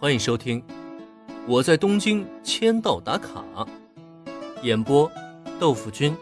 [0.00, 0.62] 欢迎收听
[1.44, 3.42] 《我在东京签到打卡》，
[4.62, 5.10] 演播：
[5.58, 6.16] 豆腐君、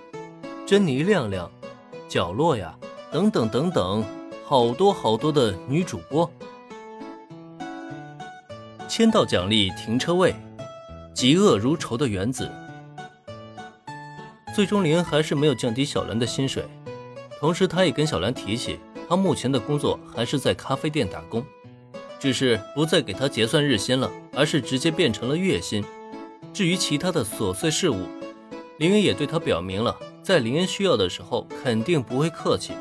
[0.64, 1.51] 珍妮亮亮、
[2.09, 2.75] 角落呀，
[3.12, 4.03] 等等等等，
[4.47, 6.31] 好多好多的女主播。
[8.88, 10.35] 签到奖励停车位，
[11.15, 12.51] 嫉恶如仇的原子。
[14.54, 16.65] 最终，林恩还是没有降低小兰的薪水，
[17.38, 21.45] 同时他也跟小兰提起，他目前的工作还是在咖啡店打工。
[22.19, 25.84] 只是不再给他结算日薪了，而是直接变成了月薪。
[26.52, 28.06] 至于其他的琐碎事务，
[28.78, 32.72] 林恩也对他表明了，在林恩需要的时候肯定不会客气。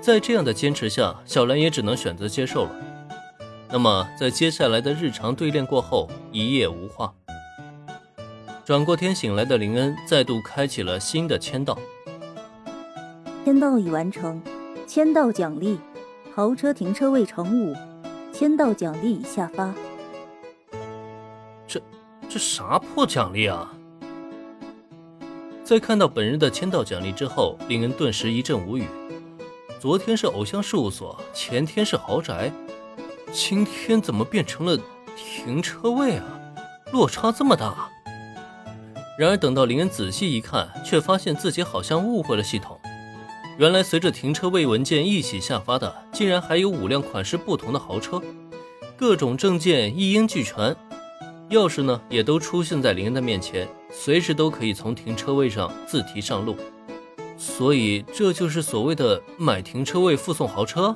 [0.00, 2.70] 在这样的坚持下，小兰也只能选择接受了。
[3.70, 7.12] 那么，在接下来的日常对练过后，一夜无话。
[8.64, 11.78] 转过天醒来的林恩再度开启了新的签到。
[13.44, 14.40] 签到已完成，
[14.86, 15.78] 签到奖励：
[16.34, 17.74] 豪车停车位乘五。
[18.38, 19.74] 签到奖励已下发。
[21.66, 21.82] 这
[22.28, 23.68] 这啥破奖励啊！
[25.64, 28.86] 在看到本人的签到奖励之后，令人顿时一阵无语。
[29.80, 32.52] 昨天是偶像事务所，前天是豪宅，
[33.32, 34.78] 今天怎么变成了
[35.16, 36.24] 停车位啊？
[36.92, 37.90] 落差这么大！
[39.18, 42.78] 然而等到林恩仔细一看，却发现自己好像误会了系统。
[43.58, 48.22] 原来随着停车位文件一起下发的，竟然还有五辆款式不同的豪车，
[48.96, 50.76] 各种证件一应俱全，
[51.50, 56.56] 钥匙呢也都出现在林恩的面前，随时都可以从停车位上自提上路。
[57.36, 60.94] 所以这就是所谓的买停车位附送豪车。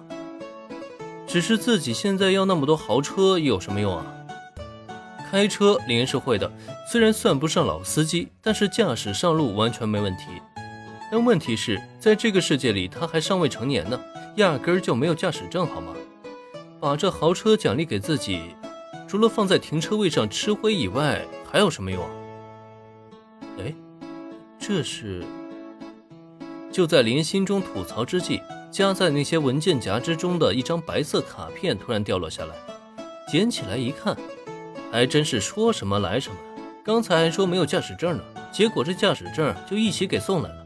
[1.26, 4.06] 只是自己现在要那么多豪车有什么用啊？
[5.28, 6.48] 开车林恩是会的，
[6.88, 10.26] 虽然算不上老司机，但是驾驶上路完全没问题。
[11.12, 14.00] 但问题是在这个世界里，他还尚未成年呢，
[14.36, 15.92] 压根儿就没有驾驶证，好吗？
[16.80, 18.40] 把这豪车奖励给自己，
[19.06, 22.02] 除了放在停车位上吃灰以外，还有什么用？
[23.58, 23.74] 哎，
[24.58, 25.22] 这是……
[26.72, 28.40] 就在林心中吐槽之际，
[28.70, 32.54] 夹在那些文件夹之中的一张白色卡片突然掉落下来，
[33.30, 34.16] 捡起来一看，
[34.90, 36.36] 还真是说什么来什么。
[36.82, 40.61] 刚才还说没有驾驶证呢，结果这驾驶证就一起给送来了。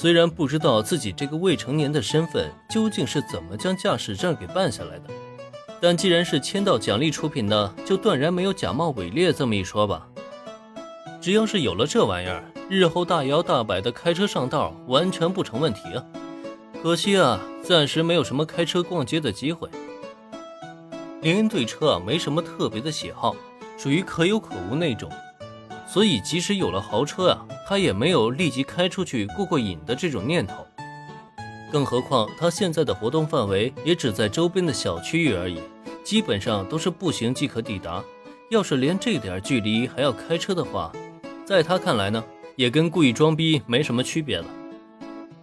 [0.00, 5.10] 虽然不知道自己这个未成年的身份究竟是怎么将驾驶证给办下来的，
[5.80, 10.06] 但既然是签到奖励出品的，就断然没有假冒伪劣这么一说吧。
[11.20, 16.04] 只要是有了这玩意儿，日后大摇大摆的开车上道完全不成问题啊。
[16.80, 19.68] 可惜啊，暂时没有什么开车逛街的机会。
[21.22, 23.34] 林恩对车啊没什么特别的喜好，
[23.76, 25.10] 属于可有可无那种。
[25.90, 30.66] 所以，即使有了豪车啊，他也没有立即开出去过过瘾的这种念头。
[31.72, 35.58] 更何况，他现在的活动范围也只在周边的小区域而已，
[36.04, 38.04] 基本上都是步行即可抵达。
[38.50, 40.92] 要是连这点距离还要开车的话，
[41.44, 42.22] 在他看来呢，
[42.56, 44.46] 也跟故意装逼没什么区别了。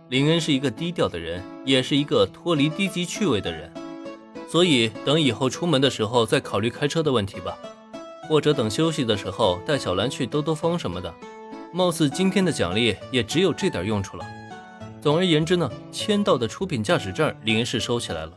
[0.09, 3.72] 林恩是一个低调的人，也是一个脱离低级趣味的人，
[4.47, 7.57] 所以等以后出门的时候再考虑开车的问题吧。
[8.28, 11.13] 或者等休息的时候带小兰去兜兜风什么的，
[11.72, 14.25] 貌似今天的奖励也只有这点用处了。
[15.02, 18.31] 总而言之呢，签到的出品驾驶证林恩是收起来了。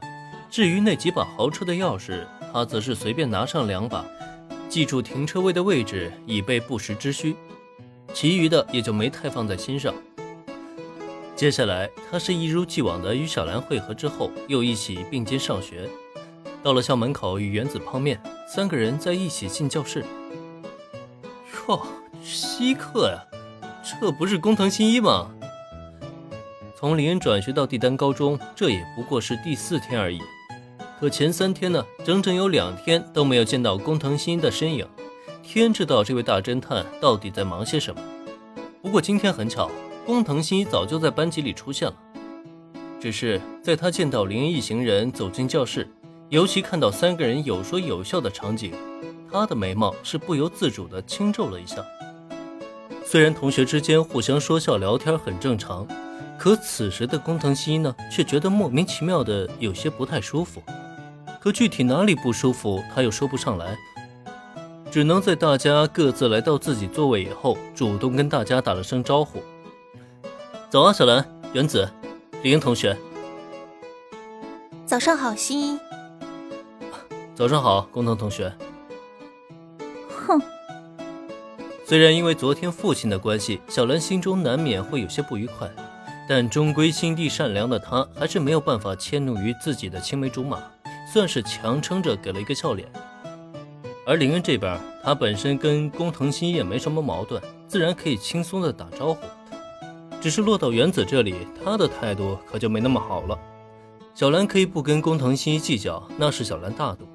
[0.50, 4.04] 至于那几把豪车的钥匙，他则是随便拿上两把，
[4.69, 7.37] 记住停车位的位置，以备不时之需。
[8.12, 9.94] 其余的也就没太放在心上。
[11.37, 15.88] 接下来，他是一如既往的与小兰会合之后，又一起并肩上学。
[16.62, 20.04] 到了校门口与原子碰面，三个人在一起进教室。
[21.69, 21.86] 哟，
[22.22, 23.24] 稀客呀，
[23.82, 25.30] 这不是工藤新一吗？
[26.76, 30.20] 从林恩转学到帝丹高中，这也不过是第四天而已。
[31.00, 34.86] 可前三天呢，整整有两天都没有见到工藤新一的身影。
[35.42, 38.00] 天知道这位大侦探到底在忙些什么。
[38.82, 39.70] 不过今天很巧，
[40.04, 41.94] 工藤新一早就在班级里出现了。
[43.00, 45.88] 只是在他见到林恩一行人走进教室。
[46.30, 48.72] 尤其看到三个人有说有笑的场景，
[49.32, 51.82] 他的眉毛是不由自主的轻皱了一下。
[53.02, 55.88] 虽然同学之间互相说笑聊天很正常，
[56.38, 60.62] 可此时的工藤新一呢，却觉得莫名其妙的有些不太舒服。
[61.40, 63.78] 可具体哪里不舒服，他又说不上来，
[64.90, 69.42] 只能在大家各自来到自己座位以后，主动跟大家打了声招呼
[70.69, 71.88] ：“早啊，小兰、原子、
[72.42, 72.94] 李英同学。”
[74.84, 75.88] 早上好，新一。
[77.38, 78.52] 早上好，工藤同学。
[80.08, 80.40] 哼。
[81.87, 85.70] 虽然因为昨天父亲的关系，小兰心中难免会有些不愉快，
[86.29, 90.61] 但终归心地善良的她，还是没有办法迁怒于自己的青梅竹马，
[91.12, 92.90] 算是强撑着给了一个笑脸。
[94.05, 99.20] 而林恩这边，他本身跟工藤新一也没什么矛盾，自然可以轻松的打招呼。
[100.20, 103.38] 只是落到原子这里，他的态度可就没那么好了。
[104.12, 107.07] 小兰可以不跟工藤新一计较，那是小兰大度，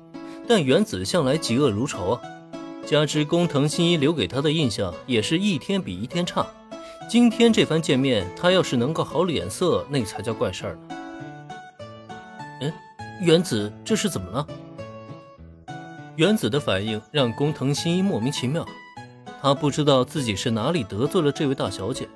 [0.47, 2.21] 但原子向来嫉恶如仇啊。
[2.85, 6.45] 加之工藤新一留给他的印象也是一天比一天差，
[7.09, 10.95] 今天这番见面，他要是能够好脸色，那才叫怪事儿呢。
[12.61, 12.73] 嗯，
[13.21, 14.47] 原子这是怎么了？
[16.17, 18.67] 原子的反应让工藤新一莫名其妙，
[19.41, 22.07] 他不知道自己是哪里得罪了这位大小姐。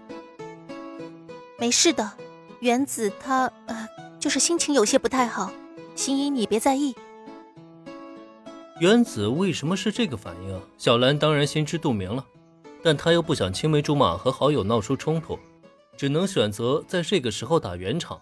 [1.57, 2.11] 没事的，
[2.59, 3.87] 原子他呃，
[4.19, 5.49] 就是心情有些不太好，
[5.95, 6.93] 新一你别在意。
[8.79, 10.61] 原子为什么是这个反应？
[10.77, 12.23] 小兰当然心知肚明了，
[12.83, 15.39] 但她又不想青梅竹马和好友闹出冲突，
[15.97, 18.21] 只能选择在这个时候打圆场。